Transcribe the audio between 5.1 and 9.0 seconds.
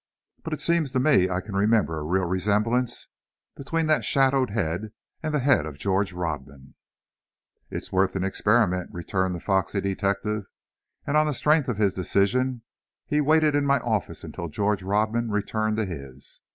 and the head of George Rodman." "It's worth an experiment,"